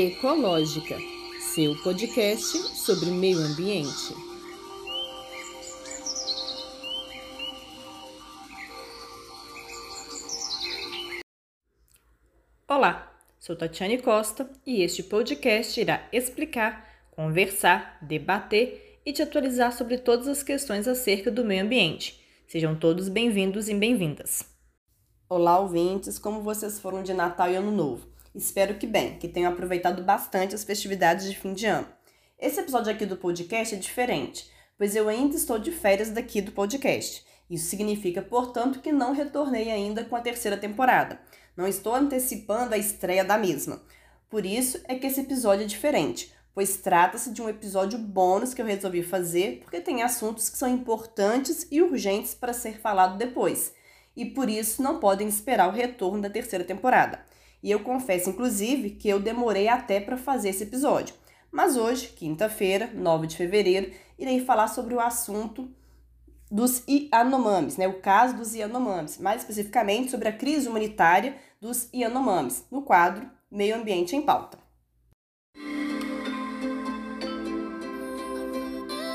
[0.00, 0.96] Ecológica,
[1.40, 4.14] seu podcast sobre meio ambiente.
[12.68, 19.98] Olá, sou Tatiane Costa e este podcast irá explicar, conversar, debater e te atualizar sobre
[19.98, 22.24] todas as questões acerca do meio ambiente.
[22.46, 24.44] Sejam todos bem-vindos e bem-vindas.
[25.28, 28.17] Olá, ouvintes, como vocês foram de Natal e Ano Novo?
[28.34, 31.88] Espero que bem, que tenham aproveitado bastante as festividades de fim de ano.
[32.38, 36.52] Esse episódio aqui do podcast é diferente, pois eu ainda estou de férias daqui do
[36.52, 37.24] podcast.
[37.50, 41.20] Isso significa, portanto, que não retornei ainda com a terceira temporada.
[41.56, 43.82] Não estou antecipando a estreia da mesma.
[44.28, 48.60] Por isso é que esse episódio é diferente, pois trata-se de um episódio bônus que
[48.60, 53.72] eu resolvi fazer porque tem assuntos que são importantes e urgentes para ser falado depois,
[54.14, 57.24] e por isso não podem esperar o retorno da terceira temporada.
[57.62, 61.14] E eu confesso, inclusive, que eu demorei até para fazer esse episódio.
[61.50, 65.68] Mas hoje, quinta-feira, 9 de fevereiro, irei falar sobre o assunto
[66.50, 67.86] dos Yanomamis, né?
[67.88, 73.76] O caso dos Yanomamis, mais especificamente sobre a crise humanitária dos Yanomamis, no quadro Meio
[73.76, 74.58] Ambiente em Pauta.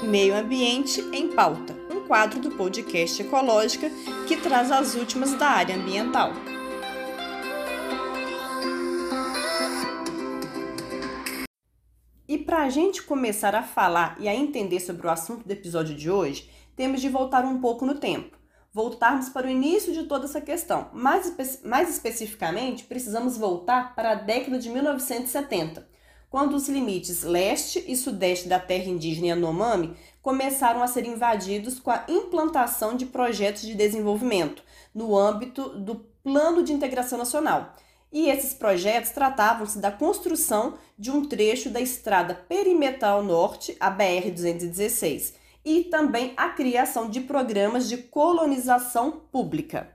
[0.03, 3.89] Meio Ambiente em Pauta, um quadro do podcast Ecológica
[4.27, 6.33] que traz as últimas da área ambiental.
[12.63, 16.09] Para a gente começar a falar e a entender sobre o assunto do episódio de
[16.09, 18.37] hoje, temos de voltar um pouco no tempo.
[18.71, 20.87] Voltarmos para o início de toda essa questão.
[20.93, 25.85] Mais, espe mais especificamente, precisamos voltar para a década de 1970,
[26.29, 31.91] quando os limites leste e sudeste da terra indígena Yanomami começaram a ser invadidos com
[31.91, 34.63] a implantação de projetos de desenvolvimento
[34.95, 37.75] no âmbito do Plano de Integração Nacional,
[38.13, 45.33] e esses projetos tratavam-se da construção de um trecho da estrada perimetral norte, a BR-216,
[45.65, 49.89] e também a criação de programas de colonização pública.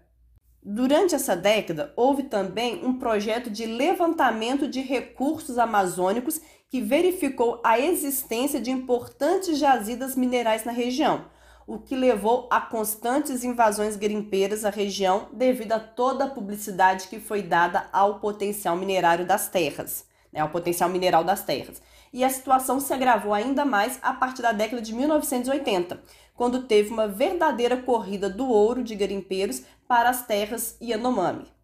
[0.60, 7.78] Durante essa década, houve também um projeto de levantamento de recursos amazônicos que verificou a
[7.78, 11.24] existência de importantes jazidas minerais na região,
[11.68, 17.20] o que levou a constantes invasões garimpeiras à região devido a toda a publicidade que
[17.20, 21.82] foi dada ao potencial minerário das terras, né, ao potencial mineral das terras.
[22.10, 26.00] E a situação se agravou ainda mais a partir da década de 1980,
[26.34, 31.57] quando teve uma verdadeira corrida do ouro de garimpeiros para as terras Yanomami.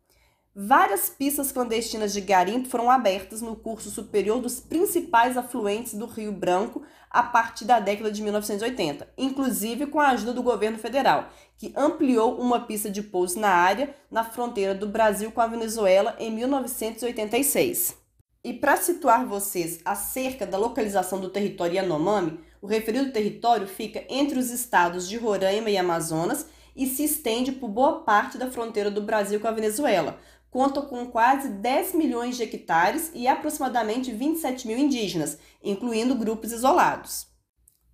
[0.56, 6.30] Várias pistas clandestinas de garimpo foram abertas no curso superior dos principais afluentes do Rio
[6.30, 11.28] Branco a partir da década de 1980, inclusive com a ajuda do governo federal,
[11.58, 16.14] que ampliou uma pista de pouso na área na fronteira do Brasil com a Venezuela
[16.20, 17.96] em 1986.
[18.44, 24.38] E para situar vocês acerca da localização do território Yanomami, o referido território fica entre
[24.38, 29.00] os estados de Roraima e Amazonas e se estende por boa parte da fronteira do
[29.00, 30.18] Brasil com a Venezuela,
[30.54, 37.26] conta com quase 10 milhões de hectares e aproximadamente 27 mil indígenas, incluindo grupos isolados.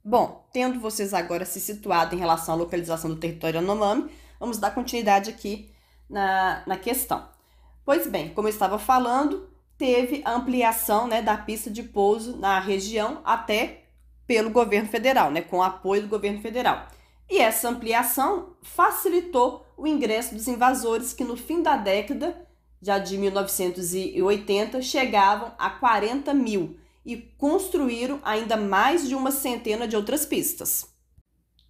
[0.04, 4.74] Bom, tendo vocês agora se situado em relação à localização do território Anomami, vamos dar
[4.74, 5.72] continuidade aqui
[6.06, 7.30] na, na questão.
[7.82, 12.60] Pois bem, como eu estava falando, teve a ampliação né, da pista de pouso na
[12.60, 13.84] região até
[14.26, 16.88] pelo governo federal, né, com apoio do governo federal.
[17.30, 22.49] E essa ampliação facilitou o ingresso dos invasores que no fim da década
[22.80, 29.96] já de 1980, chegavam a 40 mil e construíram ainda mais de uma centena de
[29.96, 30.86] outras pistas.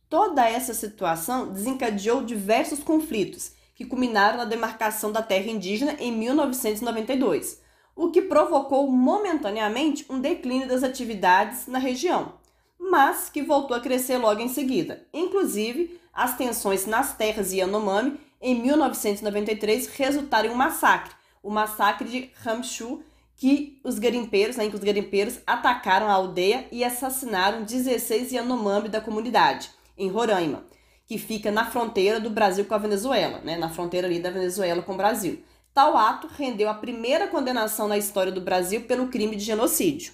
[0.08, 7.60] Toda essa situação desencadeou diversos conflitos que culminaram na demarcação da terra indígena em 1992,
[7.96, 12.34] o que provocou momentaneamente um declínio das atividades na região,
[12.78, 15.06] mas que voltou a crescer logo em seguida.
[15.14, 22.30] Inclusive, as tensões nas terras Yanomami em 1993 resultaram em um massacre, o massacre de
[22.42, 23.02] Ramchu,
[23.36, 29.00] que os garimpeiros, né, que os garimpeiros atacaram a aldeia e assassinaram 16 Yanomami da
[29.00, 30.64] comunidade, em Roraima,
[31.06, 34.82] que fica na fronteira do Brasil com a Venezuela, né, na fronteira ali da Venezuela
[34.82, 35.42] com o Brasil.
[35.72, 40.12] Tal ato rendeu a primeira condenação na história do Brasil pelo crime de genocídio.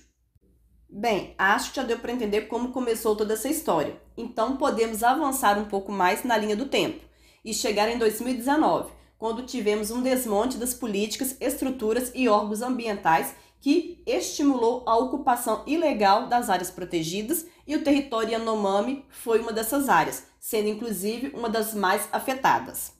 [0.88, 4.00] Bem, acho que já deu para entender como começou toda essa história.
[4.16, 7.06] Então podemos avançar um pouco mais na linha do tempo
[7.46, 14.02] e chegar em 2019, quando tivemos um desmonte das políticas, estruturas e órgãos ambientais que
[14.04, 20.24] estimulou a ocupação ilegal das áreas protegidas e o território Yanomami foi uma dessas áreas,
[20.40, 22.92] sendo inclusive uma das mais afetadas.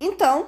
[0.00, 0.46] Então,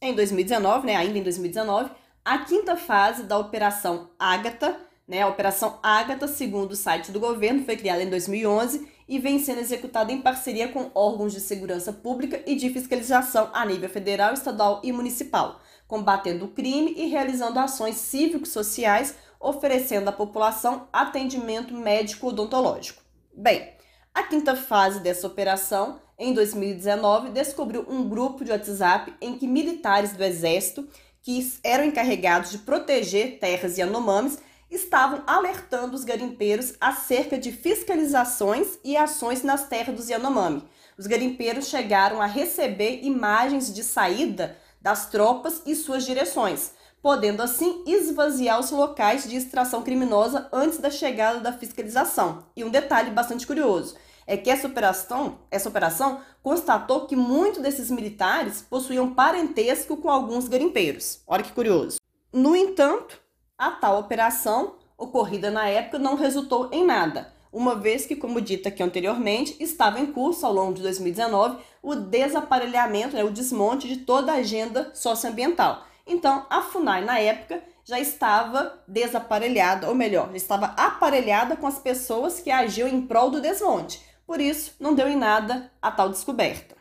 [0.00, 1.90] em 2019, né, ainda em 2019,
[2.24, 5.22] a quinta fase da Operação Ágata, né?
[5.22, 9.60] A Operação Ágata, segundo o site do governo, foi criada em 2011 e vem sendo
[9.60, 14.80] executada em parceria com órgãos de segurança pública e de fiscalização a nível federal, estadual
[14.82, 23.02] e municipal, combatendo o crime e realizando ações cívicos-sociais, oferecendo à população atendimento médico odontológico.
[23.34, 23.72] Bem,
[24.14, 30.12] a quinta fase dessa operação, em 2019, descobriu um grupo de WhatsApp em que militares
[30.12, 30.86] do Exército,
[31.22, 34.38] que eram encarregados de proteger terras Yanomamis,
[34.74, 40.64] estavam alertando os garimpeiros acerca de fiscalizações e ações nas terras dos Yanomami.
[40.98, 47.82] Os garimpeiros chegaram a receber imagens de saída das tropas e suas direções, podendo assim
[47.86, 52.46] esvaziar os locais de extração criminosa antes da chegada da fiscalização.
[52.56, 53.96] E um detalhe bastante curioso
[54.26, 60.48] é que essa operação, essa operação constatou que muitos desses militares possuíam parentesco com alguns
[60.48, 61.20] garimpeiros.
[61.26, 61.96] Olha que curioso.
[62.32, 63.20] No entanto,
[63.62, 68.66] a tal operação, ocorrida na época, não resultou em nada, uma vez que, como dito
[68.66, 73.98] aqui anteriormente, estava em curso ao longo de 2019 o desaparelhamento, né, o desmonte de
[73.98, 75.84] toda a agenda socioambiental.
[76.04, 82.40] Então, a FUNAI, na época, já estava desaparelhada, ou melhor, estava aparelhada com as pessoas
[82.40, 84.02] que agiam em prol do desmonte.
[84.26, 86.74] Por isso, não deu em nada a tal descoberta.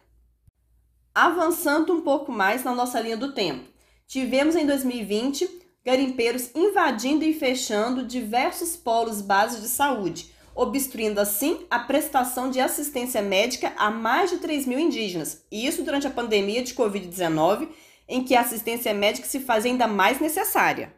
[1.14, 3.70] Avançando um pouco mais na nossa linha do tempo,
[4.08, 11.80] tivemos em 2020 garimpeiros invadindo e fechando diversos polos básicos de saúde, obstruindo assim a
[11.80, 16.62] prestação de assistência médica a mais de 3 mil indígenas, e isso durante a pandemia
[16.62, 17.70] de Covid-19,
[18.08, 20.94] em que a assistência médica se faz ainda mais necessária.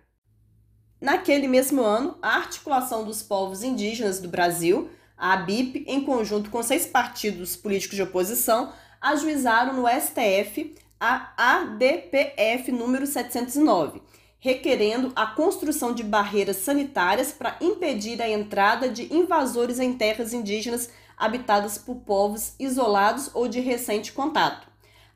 [1.00, 6.64] Naquele mesmo ano, a Articulação dos Povos Indígenas do Brasil, a ABIP, em conjunto com
[6.64, 14.02] seis partidos políticos de oposição, ajuizaram no STF a ADPF número 709,
[14.44, 20.90] requerendo a construção de barreiras sanitárias para impedir a entrada de invasores em terras indígenas
[21.16, 24.68] habitadas por povos isolados ou de recente contato.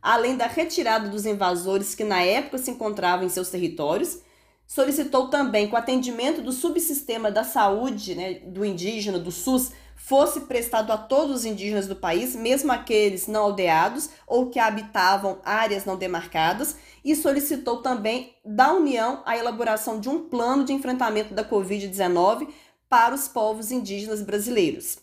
[0.01, 4.19] Além da retirada dos invasores que na época se encontravam em seus territórios,
[4.67, 10.41] solicitou também que o atendimento do subsistema da saúde né, do indígena, do SUS, fosse
[10.41, 15.85] prestado a todos os indígenas do país, mesmo aqueles não aldeados ou que habitavam áreas
[15.85, 21.43] não demarcadas, e solicitou também da União a elaboração de um plano de enfrentamento da
[21.43, 22.49] Covid-19
[22.89, 24.99] para os povos indígenas brasileiros.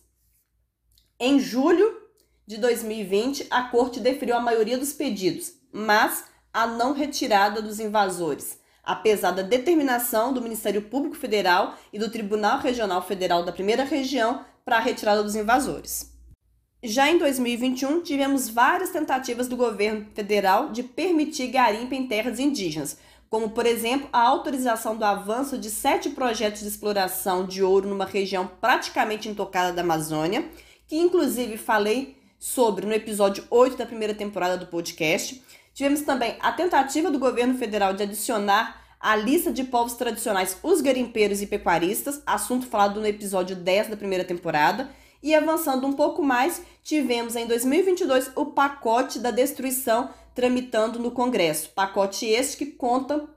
[1.19, 2.03] Em julho
[2.47, 8.59] de 2020, a Corte deferiu a maioria dos pedidos, mas a não retirada dos invasores
[8.85, 14.45] apesar da determinação do Ministério Público Federal e do Tribunal Regional Federal da Primeira Região
[14.65, 16.13] para a retirada dos invasores.
[16.83, 22.99] Já em 2021, tivemos várias tentativas do governo federal de permitir garimpo em terras indígenas,
[23.31, 28.05] como, por exemplo, a autorização do avanço de sete projetos de exploração de ouro numa
[28.05, 30.49] região praticamente intocada da Amazônia,
[30.87, 35.43] que inclusive falei sobre no episódio 8 da primeira temporada do podcast.
[35.75, 40.81] Tivemos também a tentativa do governo federal de adicionar a lista de povos tradicionais, os
[40.81, 44.89] garimpeiros e pecuaristas, assunto falado no episódio 10 da primeira temporada.
[45.21, 51.71] E avançando um pouco mais, tivemos em 2022 o pacote da destruição tramitando no Congresso.
[51.71, 53.29] Pacote este que conta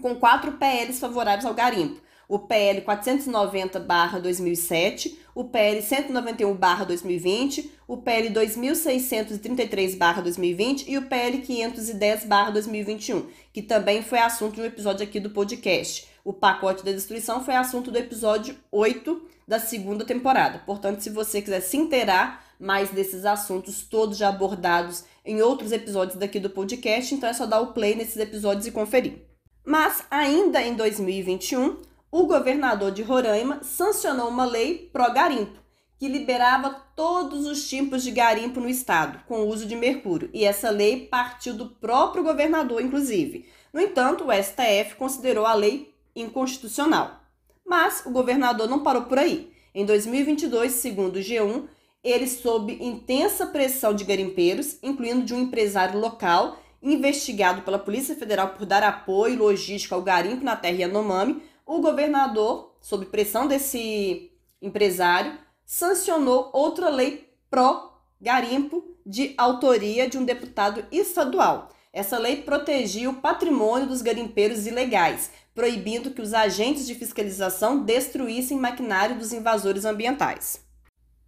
[0.00, 10.88] com quatro PLs favoráveis ao garimpo o PL 490/2007, o PL 191/2020, o PL 2633/2020
[10.88, 16.08] e o PL 510/2021, que também foi assunto de um episódio aqui do podcast.
[16.24, 20.58] O pacote da destruição foi assunto do episódio 8 da segunda temporada.
[20.66, 26.18] Portanto, se você quiser se inteirar mais desses assuntos todos já abordados em outros episódios
[26.18, 29.24] daqui do podcast, então é só dar o play nesses episódios e conferir.
[29.64, 31.76] Mas ainda em 2021,
[32.10, 35.58] o governador de Roraima sancionou uma lei pró-garimpo,
[35.98, 40.44] que liberava todos os tipos de garimpo no estado, com o uso de mercúrio, e
[40.44, 43.48] essa lei partiu do próprio governador, inclusive.
[43.72, 47.20] No entanto, o STF considerou a lei inconstitucional.
[47.64, 49.50] Mas o governador não parou por aí.
[49.74, 51.64] Em 2022, segundo o G1,
[52.02, 58.50] ele, sob intensa pressão de garimpeiros, incluindo de um empresário local, investigado pela Polícia Federal
[58.50, 64.30] por dar apoio logístico ao garimpo na terra Yanomami, o governador, sob pressão desse
[64.62, 71.68] empresário, sancionou outra lei pró-garimpo de autoria de um deputado estadual.
[71.92, 78.58] Essa lei protegia o patrimônio dos garimpeiros ilegais, proibindo que os agentes de fiscalização destruíssem
[78.58, 80.60] maquinário dos invasores ambientais.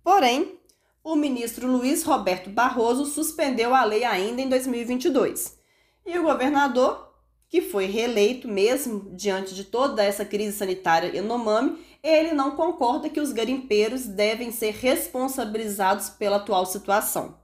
[0.05, 0.59] Porém,
[1.03, 5.59] o ministro Luiz Roberto Barroso suspendeu a lei ainda em 2022.
[6.05, 7.08] E o governador
[7.49, 13.21] que foi reeleito mesmo diante de toda essa crise sanitária Yanomami, ele não concorda que
[13.21, 17.39] os garimpeiros devem ser responsabilizados pela atual situação.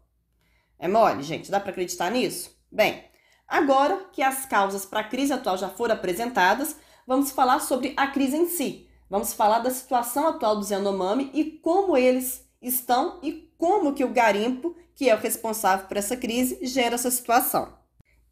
[0.78, 1.50] É mole, gente?
[1.50, 2.54] Dá para acreditar nisso?
[2.70, 3.04] Bem,
[3.48, 8.06] agora que as causas para a crise atual já foram apresentadas, vamos falar sobre a
[8.06, 8.88] crise em si.
[9.08, 14.12] Vamos falar da situação atual dos Yanomami e como eles estão e como que o
[14.12, 17.78] garimpo, que é o responsável por essa crise, gera essa situação.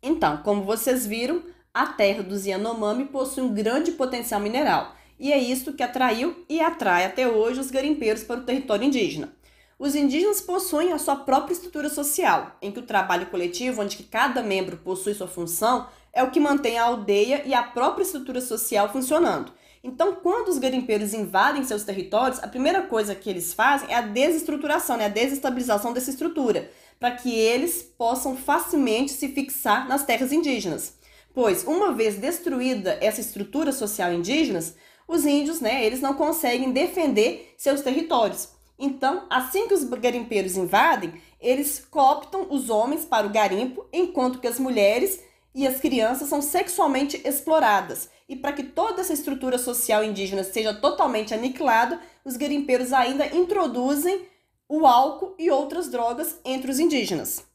[0.03, 1.43] Então, como vocês viram,
[1.75, 6.61] a terra dos Yanomami possui um grande potencial mineral, e é isso que atraiu e
[6.61, 9.33] atrai até hoje os garimpeiros para o território indígena.
[9.79, 14.43] Os indígenas possuem a sua própria estrutura social, em que o trabalho coletivo, onde cada
[14.43, 18.93] membro possui sua função, é o que mantém a aldeia e a própria estrutura social
[18.93, 19.53] funcionando.
[19.83, 24.03] Então, quando os garimpeiros invadem seus territórios, a primeira coisa que eles fazem é a
[24.03, 25.07] desestruturação, né?
[25.07, 31.02] a desestabilização dessa estrutura, para que eles possam facilmente se fixar nas terras indígenas.
[31.35, 34.61] Pois, uma vez destruída essa estrutura social indígena,
[35.09, 38.51] os índios, né, eles não conseguem defender seus territórios.
[38.79, 44.47] Então, assim que os garimpeiros invadem, eles cooptam os homens para o garimpo, enquanto que
[44.47, 45.23] as mulheres
[45.55, 48.09] e as crianças são sexualmente exploradas.
[48.29, 54.27] E para que toda essa estrutura social indígena seja totalmente aniquilada, os garimpeiros ainda introduzem
[54.69, 57.52] o álcool e outras drogas entre os indígenas.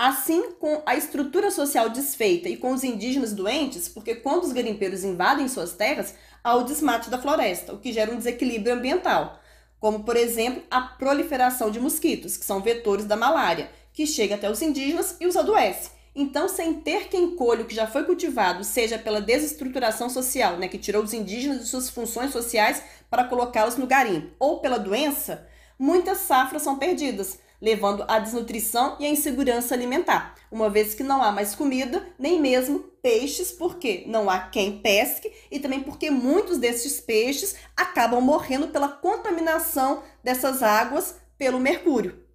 [0.00, 5.02] Assim, com a estrutura social desfeita e com os indígenas doentes, porque quando os garimpeiros
[5.02, 6.14] invadem suas terras,
[6.44, 9.40] há o desmate da floresta, o que gera um desequilíbrio ambiental,
[9.80, 14.48] como, por exemplo, a proliferação de mosquitos, que são vetores da malária, que chega até
[14.48, 15.90] os indígenas e os adoece.
[16.14, 20.68] Então, sem ter quem colhe o que já foi cultivado, seja pela desestruturação social, né,
[20.68, 25.44] que tirou os indígenas de suas funções sociais para colocá-los no garimpo, ou pela doença,
[25.76, 31.22] muitas safras são perdidas, levando à desnutrição e à insegurança alimentar, uma vez que não
[31.22, 36.58] há mais comida, nem mesmo peixes, porque não há quem pesque e também porque muitos
[36.58, 42.26] desses peixes acabam morrendo pela contaminação dessas águas pelo mercúrio.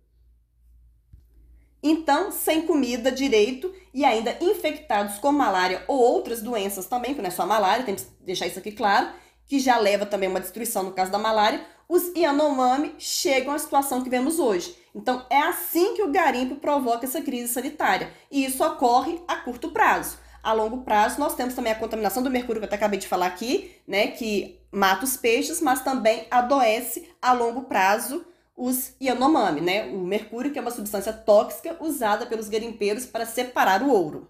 [1.82, 7.28] Então, sem comida direito e ainda infectados com malária ou outras doenças também, porque não
[7.28, 9.10] é só malária, tem que deixar isso aqui claro,
[9.46, 14.02] que já leva também uma destruição no caso da malária, os Yanomami chegam à situação
[14.02, 14.83] que vemos hoje.
[14.96, 18.12] Então, é assim que o garimpo provoca essa crise sanitária.
[18.30, 20.18] E isso ocorre a curto prazo.
[20.42, 23.08] A longo prazo, nós temos também a contaminação do mercúrio, que eu até acabei de
[23.08, 29.62] falar aqui, né, que mata os peixes, mas também adoece a longo prazo os Yanomami,
[29.62, 29.86] né?
[29.88, 34.30] O mercúrio, que é uma substância tóxica usada pelos garimpeiros para separar o ouro.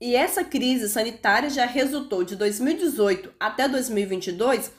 [0.00, 4.70] E essa crise sanitária já resultou de 2018 até 2022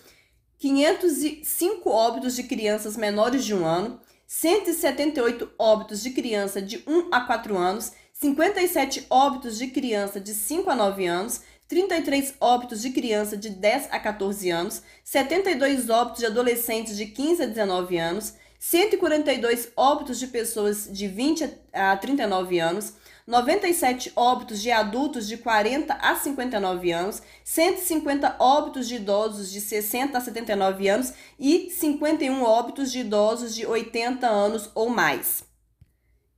[0.59, 7.21] 505 óbitos de crianças menores de um ano, 178 óbitos de criança de 1 a
[7.21, 13.37] 4 anos, 57 óbitos de criança de 5 a 9 anos, 33 óbitos de criança
[13.37, 19.69] de 10 a 14 anos, 72 óbitos de adolescentes de 15 a 19 anos, 142
[19.77, 22.93] óbitos de pessoas de 20 a 39 anos,
[23.27, 30.17] 97 óbitos de adultos de 40 a 59 anos, 150 óbitos de idosos de 60
[30.17, 35.43] a 79 anos e 51 óbitos de idosos de 80 anos ou mais.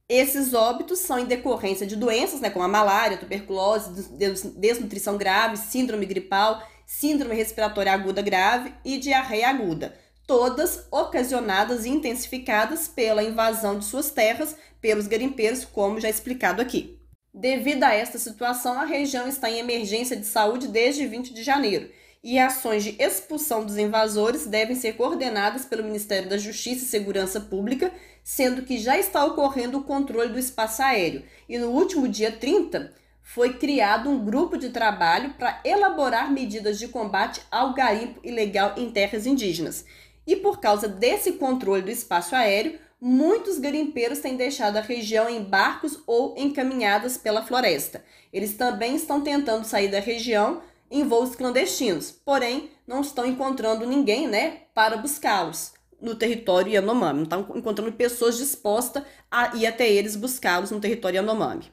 [0.09, 4.09] Esses óbitos são em decorrência de doenças, né, como a malária, tuberculose,
[4.57, 9.95] desnutrição grave, síndrome gripal, síndrome respiratória aguda grave e diarreia aguda,
[10.29, 16.99] todas ocasionadas e intensificadas pela invasão de suas terras pelos garimpeiros, como já explicado aqui.
[17.33, 21.89] Devido a esta situação, a região está em emergência de saúde desde 20 de janeiro
[22.23, 27.41] e ações de expulsão dos invasores devem ser coordenadas pelo Ministério da Justiça e Segurança
[27.41, 27.91] Pública,
[28.23, 31.23] sendo que já está ocorrendo o controle do espaço aéreo.
[31.47, 32.93] E no último dia 30,
[33.23, 38.91] foi criado um grupo de trabalho para elaborar medidas de combate ao garimpo ilegal em
[38.91, 39.85] terras indígenas.
[40.25, 45.43] E por causa desse controle do espaço aéreo, muitos garimpeiros têm deixado a região em
[45.43, 48.03] barcos ou encaminhadas pela floresta.
[48.31, 50.61] Eles também estão tentando sair da região
[50.91, 57.19] em voos clandestinos, porém não estão encontrando ninguém, né, para buscá-los no território Yanomami.
[57.19, 61.71] Não estão encontrando pessoas dispostas a ir até eles buscá-los no território Yanomami.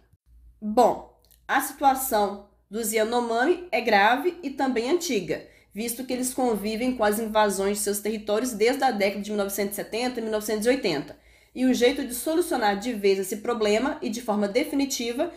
[0.61, 7.05] Bom, a situação dos Yanomami é grave e também antiga visto que eles convivem com
[7.05, 11.15] as invasões de seus territórios desde a década de 1970 e 1980.
[11.55, 15.31] E o jeito de solucionar de vez esse problema e de forma definitiva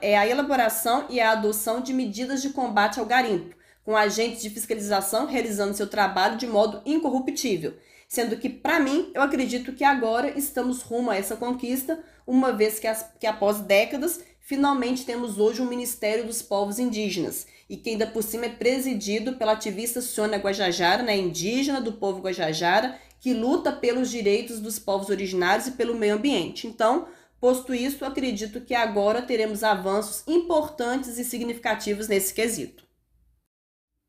[0.00, 4.50] é a elaboração e a adoção de medidas de combate ao garimpo, com agentes de
[4.50, 7.74] fiscalização realizando seu trabalho de modo incorruptível.
[8.14, 12.78] Sendo que, para mim, eu acredito que agora estamos rumo a essa conquista, uma vez
[12.78, 17.88] que, as, que após décadas Finalmente temos hoje um Ministério dos Povos Indígenas e que
[17.88, 23.32] ainda por cima é presidido pela ativista Sônia Guajajara, né, indígena do povo Guajajara, que
[23.32, 26.66] luta pelos direitos dos povos originários e pelo meio ambiente.
[26.66, 27.08] Então,
[27.40, 32.84] posto isso, acredito que agora teremos avanços importantes e significativos nesse quesito.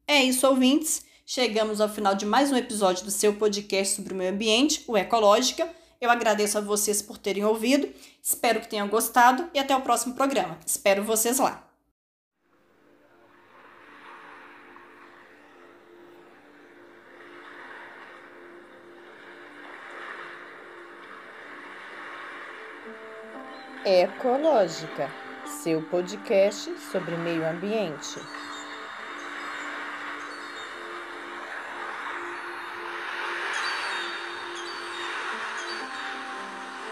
[0.06, 1.06] É isso, ouvintes.
[1.28, 4.96] Chegamos ao final de mais um episódio do seu podcast sobre o meio ambiente, o
[4.96, 5.68] Ecológica.
[6.00, 7.92] Eu agradeço a vocês por terem ouvido,
[8.22, 10.56] espero que tenham gostado e até o próximo programa.
[10.64, 11.68] Espero vocês lá.
[23.84, 25.10] Ecológica,
[25.64, 28.20] seu podcast sobre meio ambiente.